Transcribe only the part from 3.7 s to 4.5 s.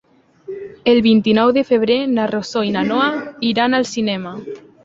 al cinema.